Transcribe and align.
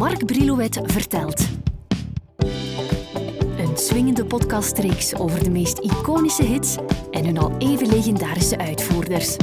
Marc 0.00 0.26
Brilouet 0.26 0.80
vertelt. 0.84 1.48
Een 3.58 3.76
swingende 3.76 4.24
podcastreeks 4.24 5.14
over 5.14 5.44
de 5.44 5.50
meest 5.50 5.78
iconische 5.78 6.42
hits 6.42 6.76
en 7.10 7.24
hun 7.24 7.38
al 7.38 7.56
even 7.58 7.88
legendarische 7.88 8.58
uitvoerders. 8.58 9.36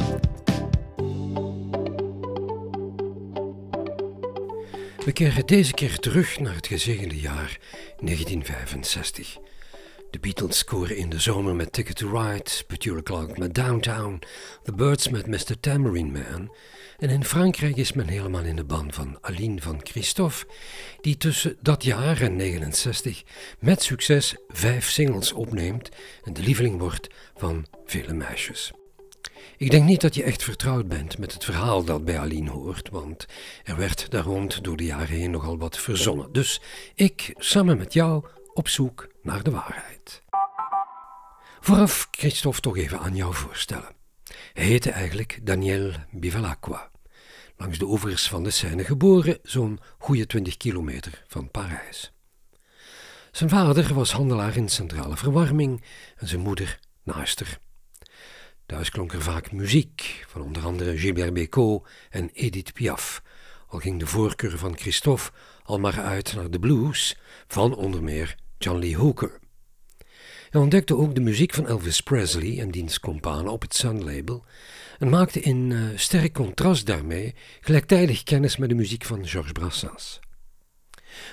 We 5.04 5.12
keren 5.12 5.46
deze 5.46 5.72
keer 5.72 5.98
terug 5.98 6.38
naar 6.38 6.54
het 6.54 6.66
gezegende 6.66 7.20
jaar 7.20 7.58
1965. 8.00 9.38
De 10.10 10.18
Beatles 10.18 10.58
scoren 10.58 10.96
in 10.96 11.08
de 11.08 11.18
zomer 11.18 11.54
met 11.54 11.72
Ticket 11.72 11.96
to 11.96 12.08
Ride, 12.10 12.50
Petula 12.66 13.02
Clark 13.02 13.38
met 13.38 13.54
Downtown, 13.54 14.18
The 14.62 14.72
Birds 14.72 15.08
met 15.08 15.26
Mr. 15.26 15.60
Tambourine 15.60 16.10
Man. 16.10 16.54
En 16.98 17.10
in 17.10 17.24
Frankrijk 17.24 17.76
is 17.76 17.92
men 17.92 18.08
helemaal 18.08 18.42
in 18.42 18.56
de 18.56 18.64
ban 18.64 18.92
van 18.92 19.18
Aline 19.20 19.60
van 19.60 19.80
Christophe, 19.82 20.46
die 21.00 21.16
tussen 21.16 21.56
dat 21.60 21.84
jaar 21.84 22.20
en 22.20 22.36
69 22.36 23.22
met 23.58 23.82
succes 23.82 24.36
vijf 24.48 24.90
singles 24.90 25.32
opneemt 25.32 25.88
en 26.24 26.32
de 26.32 26.42
lieveling 26.42 26.78
wordt 26.78 27.08
van 27.36 27.66
vele 27.84 28.12
meisjes. 28.12 28.72
Ik 29.56 29.70
denk 29.70 29.84
niet 29.84 30.00
dat 30.00 30.14
je 30.14 30.22
echt 30.22 30.42
vertrouwd 30.42 30.88
bent 30.88 31.18
met 31.18 31.32
het 31.32 31.44
verhaal 31.44 31.84
dat 31.84 32.04
bij 32.04 32.18
Aline 32.18 32.50
hoort, 32.50 32.88
want 32.90 33.26
er 33.64 33.76
werd 33.76 34.10
daar 34.10 34.24
rond 34.24 34.64
door 34.64 34.76
de 34.76 34.84
jaren 34.84 35.16
heen 35.16 35.30
nogal 35.30 35.58
wat 35.58 35.78
verzonnen. 35.78 36.32
Dus 36.32 36.60
ik, 36.94 37.34
samen 37.36 37.78
met 37.78 37.92
jou, 37.92 38.24
op 38.58 38.68
zoek 38.68 39.08
naar 39.22 39.42
de 39.42 39.50
waarheid. 39.50 40.22
Vooraf 41.60 42.08
Christophe 42.10 42.60
toch 42.60 42.76
even 42.76 42.98
aan 42.98 43.16
jou 43.16 43.34
voorstellen. 43.34 43.96
Hij 44.52 44.64
heette 44.64 44.90
eigenlijk 44.90 45.38
Daniel 45.42 45.92
Bivalacqua. 46.10 46.90
Langs 47.56 47.78
de 47.78 47.84
oevers 47.84 48.28
van 48.28 48.42
de 48.42 48.50
Seine 48.50 48.84
geboren, 48.84 49.38
zo'n 49.42 49.80
goede 49.98 50.26
20 50.26 50.56
kilometer 50.56 51.24
van 51.26 51.50
Parijs. 51.50 52.12
Zijn 53.30 53.50
vader 53.50 53.94
was 53.94 54.12
handelaar 54.12 54.56
in 54.56 54.68
centrale 54.68 55.16
verwarming 55.16 55.84
en 56.16 56.28
zijn 56.28 56.40
moeder 56.40 56.78
naaister. 57.02 57.58
Thuis 58.66 58.90
klonk 58.90 59.12
er 59.12 59.22
vaak 59.22 59.52
muziek, 59.52 60.24
van 60.28 60.42
onder 60.42 60.64
andere 60.64 60.98
Gilbert 60.98 61.34
Bécaud 61.34 61.88
en 62.10 62.30
Edith 62.32 62.72
Piaf, 62.72 63.22
al 63.68 63.78
ging 63.78 63.98
de 63.98 64.06
voorkeur 64.06 64.58
van 64.58 64.78
Christophe 64.78 65.30
al 65.62 65.78
maar 65.78 66.00
uit 66.00 66.34
naar 66.34 66.50
de 66.50 66.58
blues 66.58 67.16
van 67.46 67.74
onder 67.74 68.02
meer 68.02 68.36
John 68.58 68.78
Lee 68.78 68.96
Hooker. 68.96 69.38
Hij 70.50 70.60
ontdekte 70.60 70.96
ook 70.96 71.14
de 71.14 71.20
muziek 71.20 71.54
van 71.54 71.66
Elvis 71.66 72.00
Presley 72.00 72.60
en 72.60 72.70
diens 72.70 73.00
companen 73.00 73.52
op 73.52 73.62
het 73.62 73.74
Sun-label 73.74 74.44
en 74.98 75.08
maakte 75.08 75.40
in 75.40 75.70
uh, 75.70 75.88
sterk 75.94 76.32
contrast 76.32 76.86
daarmee 76.86 77.34
gelijktijdig 77.60 78.22
kennis 78.22 78.56
met 78.56 78.68
de 78.68 78.74
muziek 78.74 79.04
van 79.04 79.26
Georges 79.26 79.52
Brassens. 79.52 80.20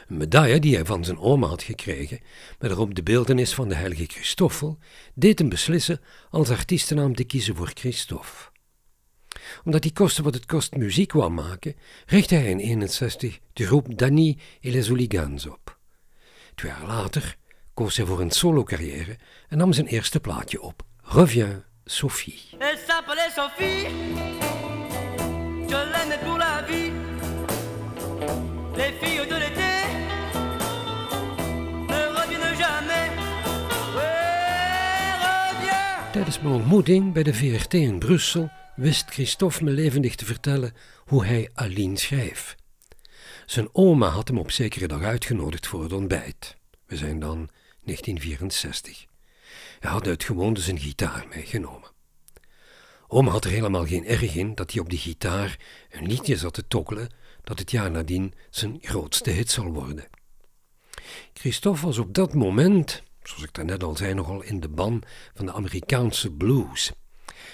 Een 0.08 0.18
medaille 0.18 0.60
die 0.60 0.76
hij 0.76 0.86
van 0.86 1.04
zijn 1.04 1.18
oma 1.18 1.48
had 1.48 1.64
gekregen, 1.64 2.20
met 2.60 2.72
erop 2.72 2.96
de 2.96 3.04
beeldenis 3.04 3.54
van 3.54 3.68
de 3.68 3.76
heilige 3.76 4.06
Christoffel, 4.06 4.78
deed 5.14 5.40
hem 5.40 5.50
beslissen 5.50 6.02
als 6.30 6.50
artiestennaam 6.50 7.16
te 7.16 7.24
kiezen 7.24 7.56
voor 7.56 7.72
Christophe. 7.74 8.54
Omdat 9.64 9.84
hij 9.84 9.92
kostte 9.92 10.24
wat 10.24 10.34
het 10.34 10.46
kost 10.46 10.76
muziek 10.76 11.12
wou 11.12 11.32
maken, 11.32 11.76
richtte 12.06 12.36
hij 12.36 12.50
in 12.50 12.58
1961 12.58 13.40
de 13.54 13.66
groep 13.66 13.98
Danny 13.98 14.38
et 14.62 14.74
les 14.74 14.88
Hooligans 14.88 15.48
op. 15.48 15.75
Twee 16.56 16.72
jaar 16.72 16.86
later 16.88 17.36
koos 17.74 17.98
hij 17.98 18.06
voor 18.06 18.22
een 18.22 18.32
solo-carrière 18.32 19.18
en 19.50 19.58
nam 19.58 19.74
zijn 19.74 19.88
eerste 19.88 20.20
plaatje 20.20 20.62
op, 20.62 20.84
Reviens 21.02 21.56
Sophie. 21.86 22.42
Elle 22.60 22.78
s'appelait 22.88 23.32
Sophie, 23.36 23.88
je 25.68 25.90
l'aimais 25.92 26.20
pour 26.24 26.38
la 26.38 26.64
vie. 26.68 26.92
Les 28.76 28.94
filles 29.02 29.28
de 29.28 29.38
l'été 29.38 29.74
ne 31.88 32.08
reviennent 32.18 32.58
jamais. 32.58 33.10
Ouais, 33.96 35.16
reviens. 35.20 36.12
Tijdens 36.12 36.40
mijn 36.40 36.54
ontmoeting 36.54 37.14
bij 37.14 37.24
de 37.24 37.34
VRT 37.34 37.74
in 37.74 38.00
Brussel 38.00 38.50
wist 38.76 39.10
Christophe 39.10 39.64
me 39.64 39.72
levendig 39.72 40.16
te 40.16 40.26
vertellen 40.26 40.74
hoe 41.06 41.26
hij 41.26 41.50
Aline 41.54 41.98
schreef. 41.98 42.56
Zijn 43.46 43.70
oma 43.72 44.08
had 44.08 44.28
hem 44.28 44.38
op 44.38 44.52
zekere 44.52 44.88
dag 44.88 45.02
uitgenodigd 45.02 45.68
voor 45.68 45.84
het 45.84 45.94
ontbijt. 45.94 46.58
We 46.86 46.98
zijn 46.98 47.20
dan 47.20 47.50
1964. 47.84 49.06
Hij 49.80 49.92
had 49.92 50.08
uit 50.08 50.24
gewoonte 50.24 50.62
zijn 50.62 50.80
gitaar 50.80 51.26
meegenomen. 51.30 51.92
Oma 53.08 53.32
had 53.32 53.46
er 53.46 53.52
helemaal 53.52 53.86
geen 53.86 54.06
erg 54.06 54.36
in 54.36 54.56
dat 54.56 54.72
hij 54.72 54.82
op 54.82 54.90
die 54.90 55.00
gitaar 55.00 55.60
een 55.90 56.08
liedje 56.08 56.38
zat 56.38 56.54
te 56.54 56.68
tokkelen 56.68 57.10
dat 57.44 57.60
het 57.60 57.72
jaar 57.72 57.92
nadien 57.92 58.34
zijn 58.50 58.78
grootste 58.82 59.30
hit 59.30 59.52
zal 59.52 59.66
worden. 59.72 60.08
Christophe 61.34 61.86
was 61.86 61.98
op 61.98 62.14
dat 62.14 62.34
moment, 62.34 63.04
zoals 63.24 63.44
ik 63.44 63.54
daarnet 63.54 63.84
al 63.84 63.96
zei, 63.96 64.14
nogal 64.14 64.42
in 64.42 64.60
de 64.60 64.70
ban 64.70 65.04
van 65.34 65.46
de 65.46 65.54
Amerikaanse 65.54 66.32
blues. 66.32 66.92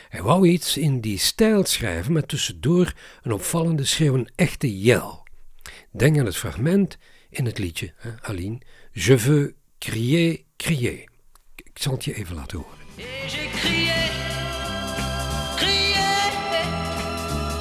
Hij 0.09 0.22
wou 0.22 0.47
iets 0.47 0.78
in 0.78 1.02
die 1.02 1.18
stijl 1.18 1.66
schrijven 1.66 2.13
met 2.13 2.28
tussendoor 2.28 2.94
een 3.22 3.31
opvallende 3.31 3.85
schreeuw, 3.85 4.13
een 4.13 4.31
echte 4.35 4.79
yell. 4.79 5.19
Denk 5.91 6.19
aan 6.19 6.25
het 6.25 6.38
fragment 6.38 6.97
in 7.29 7.46
het 7.46 7.57
liedje, 7.57 7.94
hè, 7.96 8.09
Aline, 8.22 8.62
Je 8.91 9.18
veux 9.18 9.53
crier, 9.79 10.44
crier. 10.57 11.09
Ik 11.56 11.72
zal 11.79 11.91
het 11.94 12.06
je 12.06 12.13
even 12.13 12.35
laten 12.35 12.57
horen. 12.57 12.78
Et 12.97 13.31
j'ai 13.31 13.50
crié, 13.50 14.09
crié, 15.56 16.12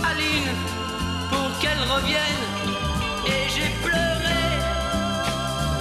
Aline, 0.03 0.53
pour 1.31 1.59
qu'elle 1.61 1.85
revienne. 1.95 2.45
Et 3.25 3.49
j'ai 3.55 3.71
pleuré, 3.83 4.43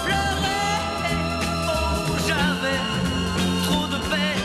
pleuré, 0.05 0.61
oh 1.67 2.17
j'avais 2.27 2.81
trop 3.63 3.89
de 3.89 3.99
peine. 4.09 4.43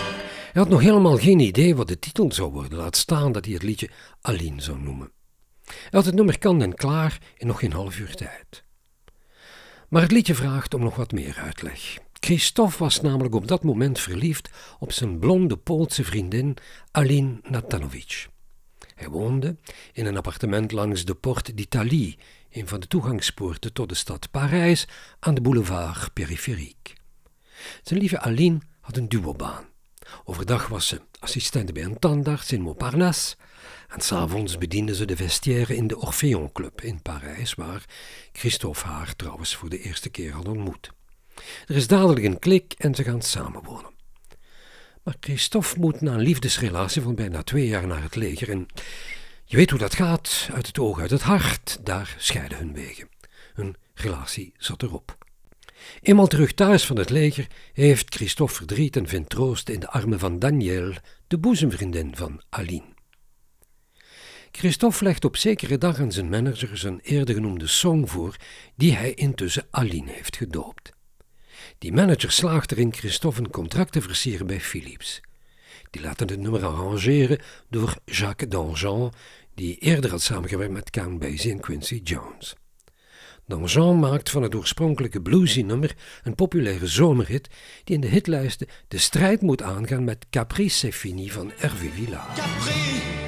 Hij 0.52 0.62
had 0.62 0.68
nog 0.68 0.80
helemaal 0.80 1.16
geen 1.16 1.40
idee 1.40 1.74
wat 1.74 1.88
de 1.88 1.98
titel 1.98 2.32
zou 2.32 2.52
worden, 2.52 2.78
laat 2.78 2.96
staan 2.96 3.32
dat 3.32 3.44
hij 3.44 3.54
het 3.54 3.62
liedje 3.62 3.90
Aline 4.20 4.62
zou 4.62 4.78
noemen. 4.78 5.10
Hij 5.64 5.88
had 5.90 6.04
het 6.04 6.14
nummer 6.14 6.38
kan 6.38 6.62
en 6.62 6.74
klaar 6.74 7.18
in 7.36 7.46
nog 7.46 7.58
geen 7.58 7.72
half 7.72 7.98
uur 7.98 8.14
tijd. 8.14 8.64
Maar 9.88 10.02
het 10.02 10.12
liedje 10.12 10.34
vraagt 10.34 10.74
om 10.74 10.80
nog 10.80 10.96
wat 10.96 11.12
meer 11.12 11.38
uitleg. 11.38 11.98
Christophe 12.12 12.78
was 12.78 13.00
namelijk 13.00 13.34
op 13.34 13.48
dat 13.48 13.62
moment 13.62 14.00
verliefd 14.00 14.50
op 14.78 14.92
zijn 14.92 15.18
blonde 15.18 15.56
Poolse 15.56 16.04
vriendin 16.04 16.56
Aline 16.90 17.38
Natanovic. 17.42 18.28
Hij 18.94 19.08
woonde 19.08 19.56
in 19.92 20.06
een 20.06 20.16
appartement 20.16 20.72
langs 20.72 21.04
de 21.04 21.14
Porte 21.14 21.54
d'Italie, 21.54 22.18
een 22.50 22.68
van 22.68 22.80
de 22.80 22.86
toegangspoorten 22.86 23.72
tot 23.72 23.88
de 23.88 23.94
stad 23.94 24.30
Parijs, 24.30 24.88
aan 25.20 25.34
de 25.34 25.40
boulevard 25.40 26.12
Périphérique. 26.12 26.94
Zijn 27.82 28.00
lieve 28.00 28.20
Aline 28.20 28.58
had 28.80 28.96
een 28.96 29.08
duobaan. 29.08 29.64
Overdag 30.24 30.68
was 30.68 30.86
ze 30.86 31.00
assistente 31.18 31.72
bij 31.72 31.84
een 31.84 31.98
tandarts 31.98 32.52
in 32.52 32.60
Montparnasse 32.60 33.36
en 33.94 34.00
s'avonds 34.00 34.58
bediende 34.58 34.94
ze 34.94 35.04
de 35.04 35.16
vestiaire 35.16 35.76
in 35.76 35.86
de 35.86 35.98
Orpheon 35.98 36.52
Club 36.52 36.80
in 36.80 37.02
Parijs, 37.02 37.54
waar 37.54 37.84
Christophe 38.32 38.86
haar 38.86 39.16
trouwens 39.16 39.56
voor 39.56 39.68
de 39.68 39.80
eerste 39.80 40.08
keer 40.08 40.32
had 40.32 40.48
ontmoet. 40.48 40.90
Er 41.66 41.76
is 41.76 41.86
dadelijk 41.86 42.26
een 42.26 42.38
klik 42.38 42.74
en 42.78 42.94
ze 42.94 43.02
gaan 43.04 43.22
samenwonen. 43.22 43.92
Maar 45.02 45.16
Christophe 45.20 45.78
moet 45.78 46.00
na 46.00 46.12
een 46.12 46.20
liefdesrelatie 46.20 47.02
van 47.02 47.14
bijna 47.14 47.42
twee 47.42 47.66
jaar 47.66 47.86
naar 47.86 48.02
het 48.02 48.14
leger 48.14 48.50
en 48.50 48.66
je 49.44 49.56
weet 49.56 49.70
hoe 49.70 49.78
dat 49.78 49.94
gaat, 49.94 50.48
uit 50.52 50.66
het 50.66 50.78
oog, 50.78 51.00
uit 51.00 51.10
het 51.10 51.22
hart, 51.22 51.78
daar 51.82 52.14
scheiden 52.18 52.58
hun 52.58 52.72
wegen. 52.72 53.08
Hun 53.54 53.76
relatie 53.94 54.52
zat 54.56 54.82
erop. 54.82 55.18
Eenmaal 56.02 56.26
terug 56.26 56.52
thuis 56.52 56.86
van 56.86 56.96
het 56.96 57.10
leger 57.10 57.46
heeft 57.72 58.14
Christophe 58.14 58.54
verdriet 58.54 58.96
en 58.96 59.08
vindt 59.08 59.30
troost 59.30 59.68
in 59.68 59.80
de 59.80 59.90
armen 59.90 60.18
van 60.18 60.38
Danielle, 60.38 60.94
de 61.26 61.38
boezemvriendin 61.38 62.16
van 62.16 62.42
Aline. 62.48 62.93
Christophe 64.56 65.04
legt 65.04 65.24
op 65.24 65.36
zekere 65.36 65.78
dag 65.78 66.00
aan 66.00 66.12
zijn 66.12 66.28
manager 66.28 66.78
zijn 66.78 67.00
eerder 67.02 67.34
genoemde 67.34 67.66
song 67.66 68.06
voor, 68.06 68.36
die 68.76 68.94
hij 68.94 69.14
intussen 69.14 69.66
Aline 69.70 70.10
heeft 70.10 70.36
gedoopt. 70.36 70.92
Die 71.78 71.92
manager 71.92 72.32
slaagt 72.32 72.72
erin 72.72 72.94
Christophe 72.94 73.40
een 73.40 73.50
contract 73.50 73.92
te 73.92 74.00
versieren 74.00 74.46
bij 74.46 74.60
Philips. 74.60 75.20
Die 75.90 76.02
laten 76.02 76.28
het 76.28 76.40
nummer 76.40 76.64
arrangeren 76.64 77.38
door 77.70 77.96
Jacques 78.04 78.50
Danjean, 78.50 79.12
die 79.54 79.78
eerder 79.78 80.10
had 80.10 80.22
samengewerkt 80.22 80.72
met 80.72 80.90
Count 80.90 81.18
Basie 81.18 81.52
en 81.52 81.60
Quincy 81.60 82.00
Jones. 82.04 82.54
Danjean 83.46 83.98
maakt 83.98 84.30
van 84.30 84.42
het 84.42 84.54
oorspronkelijke 84.54 85.20
bluesy 85.20 85.62
nummer 85.62 85.96
een 86.22 86.34
populaire 86.34 86.86
zomerhit 86.86 87.48
die 87.84 87.94
in 87.94 88.00
de 88.00 88.08
hitlijsten 88.08 88.68
de 88.88 88.98
strijd 88.98 89.40
moet 89.40 89.62
aangaan 89.62 90.04
met 90.04 90.26
Caprice 90.30 90.92
fini 90.92 91.30
van 91.30 91.52
Hervé 91.56 91.88
Villard. 91.88 92.36
Capri, 92.36 93.23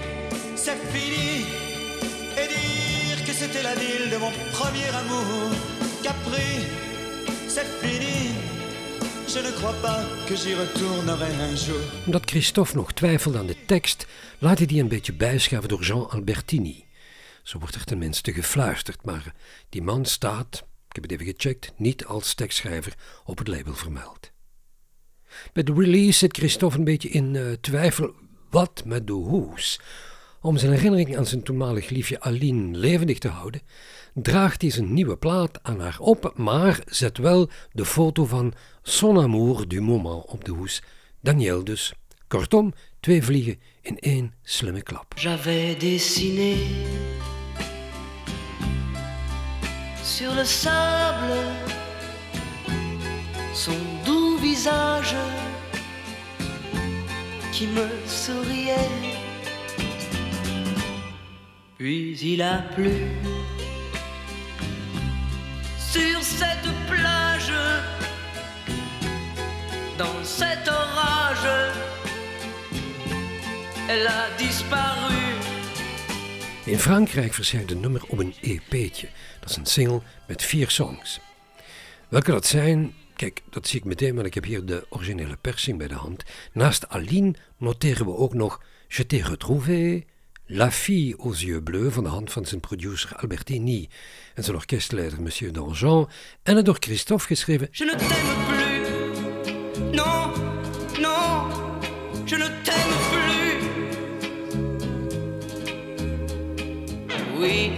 c'est 0.57 0.81
fini. 0.93 1.45
Et 2.41 2.49
dire 2.49 3.25
que 3.27 3.33
c'était 3.33 3.63
la 3.63 3.75
ville 3.75 4.11
de 4.11 4.19
mon 4.19 4.33
premier 4.53 4.89
amour. 5.03 5.51
Capri, 6.03 6.53
c'est 7.49 7.69
fini. 7.81 8.31
Je 9.29 9.41
ne 9.41 9.51
crois 9.59 9.75
pas 9.83 10.01
que 10.27 10.37
j'y 10.37 10.55
retournerai 10.55 11.33
un 11.41 11.57
jour. 11.57 11.81
Omdat 12.07 12.31
Christophe 12.31 12.77
nog 12.77 12.93
twijfelde 12.93 13.39
aan 13.39 13.47
de 13.47 13.65
tekst, 13.67 14.07
laat 14.39 14.59
hij 14.59 14.67
die 14.67 14.81
een 14.81 14.89
beetje 14.89 15.13
bijschaven 15.13 15.69
door 15.69 15.83
Jean 15.83 16.11
Albertini. 16.11 16.85
Zo 17.43 17.59
wordt 17.59 17.75
er 17.75 17.85
tenminste 17.85 18.33
gefluisterd, 18.33 19.05
maar 19.05 19.35
die 19.69 19.83
man 19.83 20.05
staat, 20.05 20.65
ik 20.89 20.95
heb 20.95 21.03
het 21.03 21.13
even 21.13 21.27
gecheckt, 21.27 21.73
niet 21.77 22.05
als 22.05 22.35
tekstschrijver 22.35 22.95
op 23.25 23.39
het 23.39 23.49
label 23.49 23.75
vermeld. 23.75 24.31
Bij 25.53 25.63
de 25.63 25.73
release 25.73 26.19
zit 26.19 26.37
Christophe 26.37 26.79
een 26.79 26.85
beetje 26.85 27.09
in 27.09 27.35
uh, 27.35 27.53
twijfel 27.53 28.15
wat 28.51 28.83
met 28.85 29.07
de 29.07 29.13
hoes. 29.13 29.81
Om 30.47 30.57
zijn 30.57 30.73
herinnering 30.73 31.17
aan 31.17 31.27
zijn 31.27 31.43
toenmalig 31.43 31.89
liefje 31.89 32.21
Aline 32.21 32.79
levendig 32.79 33.19
te 33.19 33.29
houden, 33.29 33.61
draagt 34.15 34.63
hij 34.63 34.71
zijn 34.71 34.93
nieuwe 34.93 35.17
plaat 35.17 35.59
aan 35.63 35.81
haar 35.81 35.97
op, 35.99 36.33
maar 36.37 36.81
zet 36.87 37.19
wel 37.19 37.49
de 37.73 37.85
foto 37.85 38.25
van 38.25 38.55
son 38.83 39.19
amour 39.19 39.69
du 39.69 39.81
moment 39.81 40.25
op 40.27 40.45
de 40.45 40.51
hoes. 40.51 40.83
Daniel 41.21 41.65
dus. 41.65 41.93
Kortom, 42.29 42.73
twee 43.01 43.23
vliegen 43.23 43.61
in 43.83 43.99
één 43.99 44.35
slimme 44.43 44.83
klap. 44.83 45.15
J'avais 45.17 45.79
dessiné 45.79 46.57
sur 50.05 50.35
le 50.35 50.45
sable 50.45 51.43
son 53.55 53.79
doux 54.05 54.41
visage 54.41 55.17
qui 57.53 57.67
me 57.67 57.89
souriait. 58.07 59.16
Puis 61.77 62.19
il 62.23 62.41
a 62.41 62.63
plu 62.75 62.91
sur 65.79 66.23
cette 66.23 66.71
plage, 66.89 67.53
dans 69.99 70.25
cet 70.25 70.69
orage, 70.69 71.75
elle 73.89 74.07
a 74.07 74.37
disparu. 74.39 75.15
In 76.65 76.79
Frankrijk 76.79 77.35
verschijnt 77.35 77.71
een 77.71 77.81
nummer 77.81 78.03
op 78.09 78.19
een 78.19 78.35
EP'tje. 78.41 79.09
Dat 79.41 79.51
is 79.51 79.57
een 79.57 79.67
single 79.67 80.01
met 80.27 80.43
vier 80.43 80.71
songs. 80.71 81.21
Welke 82.09 82.31
dat 82.31 82.47
zijn, 82.47 82.95
kijk, 83.17 83.43
dat 83.51 83.69
zie 83.69 83.79
ik 83.79 83.85
meteen, 83.85 84.15
want 84.15 84.27
ik 84.27 84.35
heb 84.35 84.45
hier 84.45 84.65
de 84.65 84.87
originele 84.89 85.37
persing 85.37 85.79
bij 85.79 85.89
de 85.89 85.95
hand. 85.95 86.25
Naast 86.53 86.89
Aline 86.89 87.35
noteren 87.57 88.07
we 88.07 88.17
ook 88.17 88.35
nog 88.35 88.63
Je 88.89 89.07
t'ai 89.07 89.23
retrouvé, 89.23 90.05
La 90.49 90.71
Fille 90.71 91.15
aux 91.19 91.35
yeux 91.35 91.61
bleus 91.61 91.91
van 91.91 92.05
de 92.05 92.09
hand 92.09 92.33
van 92.33 92.45
zijn 92.45 92.61
producer 92.61 93.13
Albertini 93.17 93.89
en 94.35 94.45
zijn 94.45 94.57
orkestleider 94.57 95.23
Monsieur 95.23 95.53
Dangean 95.53 96.09
en 96.43 96.57
het 96.57 96.65
door 96.65 96.77
Christophe 96.81 97.27
geschreven 97.27 97.69
Je 97.71 97.85
ne 97.85 97.95
t'aime 97.97 98.45
plus, 98.49 98.89
non, 99.97 100.33
non, 101.01 101.51
je 102.25 102.37
ne 102.37 102.63
t'aime 102.63 102.97
plus. 103.11 103.35
Oui, 107.41 107.71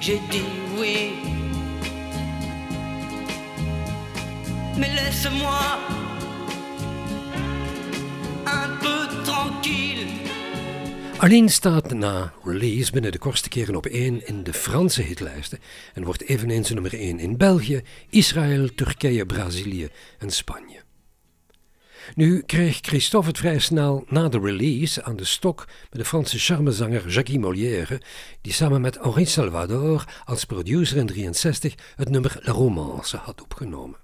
j'ai 0.00 0.20
dit 0.30 0.44
oui, 0.78 1.12
mais 4.76 4.92
laisse-moi 4.94 5.93
tranquille. 9.44 10.06
Aline 11.18 11.48
staat 11.48 11.92
na 11.92 12.32
release 12.44 12.92
binnen 12.92 13.12
de 13.12 13.18
kortste 13.18 13.48
keren 13.48 13.76
op 13.76 13.86
1 13.86 14.26
in 14.26 14.42
de 14.42 14.52
Franse 14.52 15.02
hitlijsten 15.02 15.58
en 15.94 16.04
wordt 16.04 16.22
eveneens 16.22 16.70
nummer 16.70 16.94
1 16.94 17.18
in 17.18 17.36
België, 17.36 17.82
Israël, 18.10 18.74
Turkije, 18.74 19.26
Brazilië 19.26 19.88
en 20.18 20.30
Spanje. 20.30 20.82
Nu 22.14 22.42
kreeg 22.42 22.78
Christophe 22.80 23.28
het 23.28 23.38
vrij 23.38 23.58
snel 23.58 24.04
na 24.08 24.28
de 24.28 24.40
release 24.40 25.04
aan 25.04 25.16
de 25.16 25.24
stok 25.24 25.66
met 25.90 26.00
de 26.00 26.04
Franse 26.04 26.38
charmezanger 26.38 27.08
Jacques 27.08 27.38
Molière, 27.38 28.00
die 28.40 28.52
samen 28.52 28.80
met 28.80 28.98
Henri 29.02 29.24
Salvador 29.26 30.04
als 30.24 30.44
producer 30.44 30.96
in 30.96 31.06
1963 31.06 31.74
het 31.96 32.08
nummer 32.10 32.38
La 32.40 32.52
Romance 32.52 33.16
had 33.16 33.42
opgenomen. 33.42 34.03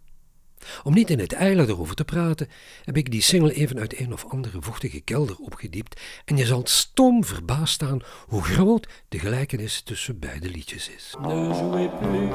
Om 0.83 0.95
niet 0.95 1.11
in 1.11 1.19
het 1.19 1.33
eilen 1.33 1.69
erover 1.69 1.95
te 1.95 2.05
praten, 2.05 2.49
heb 2.85 2.97
ik 2.97 3.11
die 3.11 3.23
single 3.23 3.55
even 3.55 3.79
uit 3.79 4.01
een 4.01 4.13
of 4.13 4.25
andere 4.25 4.63
vochtige 4.63 5.01
kelder 5.01 5.37
opgediept 5.37 6.01
en 6.25 6.37
je 6.37 6.47
zal 6.47 6.63
stom 6.65 7.25
verbaasd 7.25 7.75
staan 7.75 8.01
hoe 8.27 8.43
groot 8.43 8.89
de 9.09 9.19
gelijkenis 9.19 9.81
tussen 9.81 10.19
beide 10.19 10.49
liedjes 10.49 10.89
is. 10.89 11.15
Ne 11.21 11.35
jouez 11.35 11.89
plus 12.01 12.31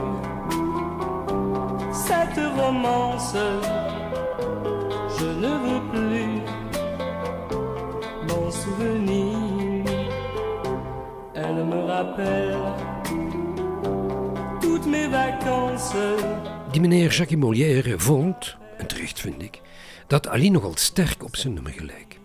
cette 2.07 2.39
romance. 2.57 3.35
Je 5.19 5.25
ne 5.25 5.53
veux 5.63 5.83
plus 5.91 6.41
mon 8.27 8.51
souvenir. 8.51 9.85
Elle 11.33 11.63
me 11.65 11.79
rappelle 11.85 12.57
toutes 14.61 14.87
mes 14.87 15.07
vacances. 15.07 16.54
Die 16.75 16.83
meneer 16.83 17.11
Jacques 17.11 17.39
Molière 17.39 17.99
vond, 17.99 18.55
en 18.77 18.87
terecht 18.87 19.19
vind 19.19 19.41
ik, 19.41 19.61
dat 20.07 20.27
Ali 20.27 20.49
nogal 20.49 20.77
sterk 20.77 21.23
op 21.23 21.35
zijn 21.35 21.53
nummer 21.53 21.71
gelijk. 21.71 22.19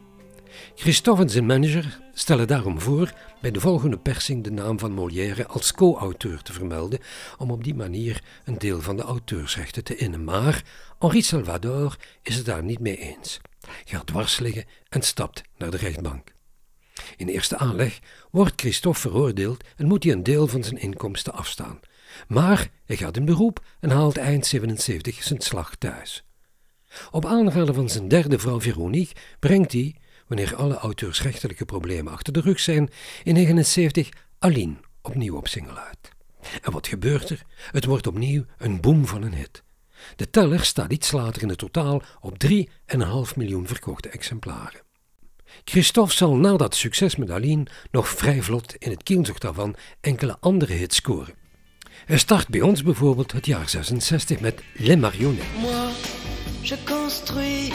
Christophe 0.75 1.23
en 1.23 1.31
zijn 1.31 1.47
manager 1.47 2.01
stellen 2.15 2.47
daarom 2.47 2.81
voor 2.81 3.13
bij 3.41 3.51
de 3.51 3.61
volgende 3.61 3.99
persing 3.99 4.45
de 4.45 4.51
naam 4.51 4.79
van 4.79 4.93
Molière 4.93 5.47
als 5.47 5.73
co-auteur 5.73 6.43
te 6.43 6.53
vermelden, 6.53 6.99
om 7.39 7.51
op 7.51 7.65
die 7.65 7.75
manier 7.75 8.23
een 8.45 8.59
deel 8.59 8.81
van 8.81 8.97
de 8.97 9.03
auteursrechten 9.03 9.85
te 9.85 9.97
innen. 9.97 10.25
Maar 10.25 10.65
Henri 10.99 11.23
Salvador 11.23 11.97
is 12.23 12.37
het 12.37 12.47
daar 12.47 12.65
niet 12.65 12.81
mee 12.81 12.97
eens. 12.97 13.41
Gaat 13.85 14.07
dwars 14.07 14.39
liggen 14.39 14.65
en 14.89 15.03
stapt 15.03 15.43
naar 15.57 15.71
de 15.71 15.77
rechtbank. 15.77 16.33
In 17.17 17.29
eerste 17.29 17.57
aanleg 17.57 17.99
wordt 18.31 18.61
Christophe 18.61 19.01
veroordeeld 19.01 19.65
en 19.77 19.87
moet 19.87 20.05
hij 20.05 20.13
een 20.13 20.23
deel 20.23 20.47
van 20.47 20.65
zijn 20.65 20.81
inkomsten 20.81 21.33
afstaan. 21.33 21.81
Maar 22.29 22.71
hij 22.85 22.97
gaat 22.97 23.17
in 23.17 23.25
beroep 23.25 23.65
en 23.81 23.91
haalt 23.91 24.17
eind 24.17 24.47
77 24.47 25.23
zijn 25.23 25.41
slag 25.41 25.77
thuis. 25.77 26.25
Op 27.11 27.27
aanraden 27.27 27.75
van 27.75 27.89
zijn 27.89 28.09
derde 28.09 28.39
vrouw 28.39 28.61
Veronique 28.61 29.15
brengt 29.39 29.73
hij, 29.73 29.95
wanneer 30.27 30.57
alle 30.57 30.77
auteursrechtelijke 30.77 31.65
problemen 31.65 32.13
achter 32.13 32.33
de 32.33 32.41
rug 32.41 32.61
zijn, 32.61 32.91
in 33.23 33.35
79 33.35 34.09
Aline 34.39 34.75
opnieuw 35.03 35.37
op 35.37 35.49
single 35.49 35.79
uit. 35.79 36.11
En 36.63 36.73
wat 36.73 36.87
gebeurt 36.87 37.31
er? 37.31 37.43
Het 37.71 37.85
wordt 37.85 38.07
opnieuw 38.07 38.45
een 38.59 38.81
boom 38.81 39.07
van 39.07 39.23
een 39.23 39.35
hit. 39.35 39.63
De 40.17 40.31
teller 40.31 40.65
staat 40.65 40.93
iets 40.93 41.13
later 41.13 41.43
in 41.43 41.49
het 41.49 41.59
totaal 41.59 42.03
op 42.21 42.45
3,5 42.47 42.57
miljoen 43.37 43.67
verkochte 43.67 44.09
exemplaren. 44.09 44.81
Christophe 45.65 46.15
zal 46.15 46.37
na 46.37 46.57
dat 46.57 46.75
succes 46.75 47.17
met 47.17 47.31
Aline 47.31 47.67
nog 47.91 48.09
vrij 48.09 48.43
vlot 48.43 48.75
in 48.75 48.91
het 48.91 49.03
kielzocht 49.03 49.43
daarvan 49.43 49.77
enkele 50.01 50.37
andere 50.41 50.73
hits 50.73 50.97
scoren. 50.97 51.35
Hij 52.11 52.19
start 52.19 52.49
bij 52.49 52.61
ons 52.61 52.83
bijvoorbeeld 52.83 53.33
het 53.33 53.47
jaar 53.47 53.69
66 53.69 54.41
met 54.41 54.63
Les 54.73 54.97
Marionnettes. 54.97 55.47
Moi, 55.61 55.91
je 56.61 56.77
construis 56.85 57.73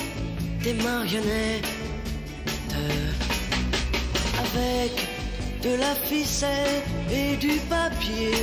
des 0.61 0.83
marionnettes 0.83 1.69
avec 4.39 5.07
de 5.61 5.77
la 5.77 5.95
ficelle 6.03 6.81
et 7.09 7.39
du 7.39 7.59
papier. 7.67 8.33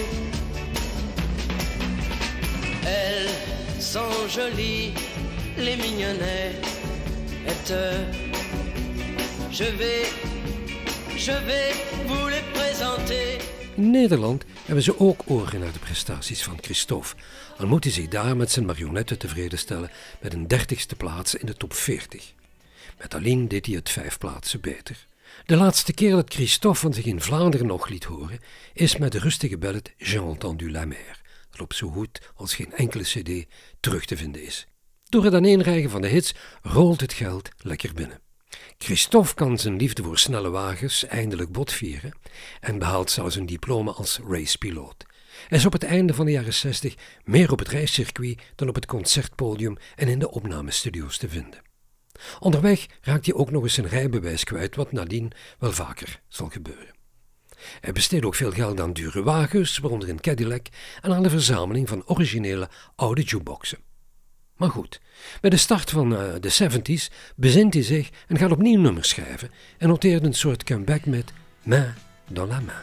Elles 2.85 3.31
sont 3.79 4.29
jolies, 4.29 4.93
les 5.57 5.77
mignonnettes. 5.77 6.67
Je 9.51 9.77
vais, 9.77 10.09
je 11.17 11.33
vais 11.47 11.75
vous 12.07 12.29
les 12.29 12.45
présenter. 12.53 13.52
In 13.75 13.91
Nederland 13.91 14.45
hebben 14.64 14.85
ze 14.85 14.99
ook 14.99 15.23
oren 15.26 15.61
naar 15.61 15.73
de 15.73 15.79
prestaties 15.79 16.43
van 16.43 16.59
Christophe, 16.61 17.14
al 17.59 17.67
moet 17.67 17.85
hij 17.85 17.93
zich 17.93 18.09
daar 18.09 18.37
met 18.37 18.50
zijn 18.50 18.67
marionetten 18.67 19.19
tevreden 19.19 19.59
stellen 19.59 19.91
met 20.21 20.33
een 20.33 20.49
dertigste 20.49 20.97
plaats 20.97 21.35
in 21.35 21.47
de 21.47 21.55
top 21.55 21.75
40. 21.75 22.33
Met 22.99 23.14
Aline 23.14 23.47
deed 23.47 23.67
hij 23.67 23.75
het 23.75 23.91
vijf 23.91 24.19
plaatsen 24.19 24.61
beter. 24.61 25.07
De 25.47 25.57
laatste 25.57 25.93
keer 25.93 26.11
dat 26.11 26.35
Christophe 26.35 26.79
van 26.81 26.95
zich 26.95 27.05
in 27.05 27.21
Vlaanderen 27.21 27.67
nog 27.67 27.88
liet 27.88 28.05
horen, 28.05 28.38
is 28.73 28.97
met 28.97 29.12
de 29.12 29.19
rustige 29.19 29.59
ballet 29.59 29.95
J'ai 29.97 30.21
entendu 30.21 30.71
la 30.71 30.85
mer, 30.85 31.21
dat 31.50 31.61
op 31.61 31.73
zo 31.73 31.88
goed 31.88 32.33
als 32.35 32.55
geen 32.55 32.73
enkele 32.73 33.02
cd 33.02 33.47
terug 33.81 34.05
te 34.05 34.17
vinden 34.17 34.45
is. 34.45 34.67
Door 35.09 35.25
het 35.25 35.35
aaneenrijgen 35.35 35.91
van 35.91 36.00
de 36.00 36.09
hits 36.09 36.35
rolt 36.62 37.00
het 37.00 37.12
geld 37.12 37.49
lekker 37.59 37.95
binnen. 37.95 38.21
Christophe 38.79 39.35
kan 39.35 39.59
zijn 39.59 39.77
liefde 39.77 40.03
voor 40.03 40.19
snelle 40.19 40.51
wagens 40.51 41.07
eindelijk 41.07 41.53
botvieren 41.53 42.19
en 42.61 42.79
behaalt 42.79 43.11
zelfs 43.11 43.37
een 43.37 43.47
diploma 43.47 43.91
als 43.91 44.21
racepiloot. 44.29 45.07
Hij 45.49 45.59
is 45.59 45.67
op 45.67 45.73
het 45.73 45.83
einde 45.83 46.15
van 46.15 46.27
de 46.27 46.33
jaren 46.33 46.55
60 46.55 46.95
meer 47.25 47.53
op 47.53 47.59
het 47.59 47.69
reiscircuit 47.69 48.41
dan 48.55 48.69
op 48.69 48.75
het 48.75 48.87
concertpodium 48.87 49.77
en 49.97 50.09
in 50.09 50.19
de 50.19 50.31
opnamestudio's 50.31 51.19
te 51.19 51.29
vinden. 51.29 51.61
Onderweg 52.39 52.87
raakt 53.01 53.27
hij 53.27 53.35
ook 53.35 53.51
nog 53.51 53.63
eens 53.63 53.75
zijn 53.75 53.89
rijbewijs 53.89 54.45
kwijt, 54.45 54.77
wat 54.77 54.93
nadien 54.93 55.33
wel 55.59 55.73
vaker 55.73 56.21
zal 56.29 56.49
gebeuren. 56.49 57.01
Hij 57.81 57.93
besteedt 57.93 58.25
ook 58.25 58.35
veel 58.35 58.51
geld 58.51 58.81
aan 58.81 58.93
dure 58.93 59.23
wagens, 59.23 59.79
waaronder 59.79 60.09
een 60.09 60.21
Cadillac, 60.21 60.67
en 61.01 61.13
aan 61.13 61.23
de 61.23 61.31
verzameling 61.31 61.89
van 61.89 62.07
originele 62.07 62.69
oude 62.97 63.23
jukeboxen. 63.23 63.79
Maar 64.62 64.71
goed, 64.71 65.00
bij 65.40 65.50
de 65.50 65.57
start 65.57 65.90
van 65.90 66.12
uh, 66.12 66.19
de 66.40 66.71
70s 66.71 67.14
bezint 67.37 67.75
hij 67.75 67.83
zich 67.83 68.11
en 68.28 68.38
gaat 68.38 68.50
opnieuw 68.50 68.81
nummers 68.81 69.09
schrijven 69.09 69.50
en 69.78 69.88
noteert 69.88 70.25
een 70.25 70.35
soort 70.35 70.64
comeback 70.64 71.07
met 71.07 71.33
Main 71.62 71.95
dans 72.28 72.49
la 72.50 72.61
main. 72.61 72.78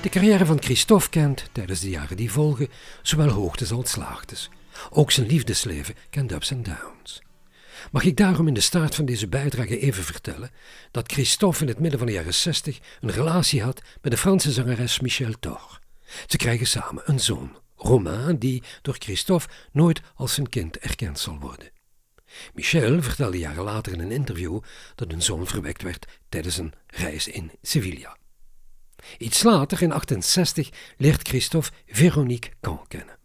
De 0.00 0.08
carrière 0.08 0.46
van 0.46 0.62
Christophe 0.62 1.08
kent 1.08 1.48
tijdens 1.52 1.80
de 1.80 1.90
jaren 1.90 2.16
die 2.16 2.32
volgen 2.32 2.68
zowel 3.02 3.28
hoogtes 3.28 3.72
als 3.72 3.96
laagtes. 3.96 4.50
Ook 4.90 5.10
zijn 5.10 5.26
liefdesleven 5.26 5.94
kent 6.10 6.32
ups 6.32 6.50
en 6.50 6.62
downs. 6.62 7.22
Mag 7.92 8.04
ik 8.04 8.16
daarom 8.16 8.48
in 8.48 8.54
de 8.54 8.60
start 8.60 8.94
van 8.94 9.04
deze 9.04 9.28
bijdrage 9.28 9.78
even 9.78 10.04
vertellen 10.04 10.50
dat 10.90 11.12
Christophe 11.12 11.60
in 11.60 11.68
het 11.68 11.78
midden 11.78 11.98
van 11.98 12.08
de 12.08 12.14
jaren 12.14 12.34
60 12.34 12.78
een 13.00 13.10
relatie 13.10 13.62
had 13.62 13.82
met 14.02 14.12
de 14.12 14.18
Franse 14.18 14.52
zangeres 14.52 15.00
Michel 15.00 15.32
Thor. 15.40 15.80
Ze 16.26 16.36
krijgen 16.36 16.66
samen 16.66 17.02
een 17.06 17.20
zoon, 17.20 17.58
Romain, 17.76 18.38
die 18.38 18.62
door 18.82 18.96
Christophe 18.98 19.48
nooit 19.72 20.00
als 20.14 20.34
zijn 20.34 20.48
kind 20.48 20.78
erkend 20.78 21.18
zal 21.18 21.38
worden. 21.38 21.70
Michel 22.54 23.02
vertelde 23.02 23.38
jaren 23.38 23.64
later 23.64 23.92
in 23.92 24.00
een 24.00 24.10
interview 24.10 24.60
dat 24.94 25.10
hun 25.10 25.22
zoon 25.22 25.46
verwekt 25.46 25.82
werd 25.82 26.06
tijdens 26.28 26.56
een 26.56 26.72
reis 26.86 27.28
in 27.28 27.50
Sevilla. 27.62 28.16
Iets 29.18 29.42
later, 29.42 29.82
in 29.82 29.92
68, 29.92 30.68
leert 30.96 31.28
Christophe 31.28 31.70
Véronique 31.86 32.50
Caen 32.60 32.86
kennen. 32.88 33.18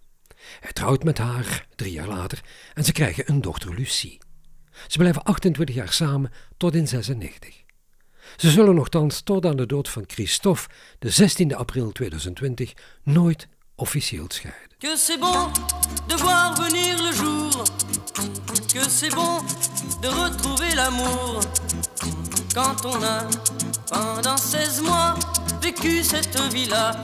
Hij 0.60 0.72
trouwt 0.72 1.04
met 1.04 1.18
haar 1.18 1.68
drie 1.76 1.92
jaar 1.92 2.08
later 2.08 2.42
en 2.74 2.84
ze 2.84 2.92
krijgen 2.92 3.30
een 3.30 3.42
dochter 3.42 3.74
Lucie. 3.74 4.20
Ze 4.88 4.98
blijven 4.98 5.24
28 5.24 5.76
jaar 5.76 5.94
samen 5.94 6.32
tot 6.58 6.76
in 6.76 6.88
96. 6.88 7.64
Ze 8.38 8.50
zullen 8.50 8.76
nogthans 8.76 9.22
tot 9.22 9.46
aan 9.46 9.56
de 9.56 9.66
dood 9.66 9.90
van 9.90 10.04
Christophe, 10.08 10.70
de 11.00 11.10
16 11.10 11.56
april 11.56 11.92
2020, 11.92 12.74
nooit 13.04 13.48
officieel 13.76 14.26
scheiden. 14.28 14.68
Que 14.78 14.98
c'est 14.98 15.20
bon 15.20 15.52
de 16.08 16.18
voir 16.18 16.70
le 16.72 17.14
jour, 17.14 17.64
que 18.74 18.90
c'est 18.90 19.16
bon 19.16 19.42
de 20.02 20.08
retrouver 20.08 20.76
l'amour, 20.76 21.40
quand 22.54 22.86
on 22.86 23.04
a 23.04 23.28
pendant 23.90 24.38
16 24.38 24.82
mois 24.82 25.18
vécu 25.62 26.04
cette 26.04 26.40
vie-là 26.52 27.02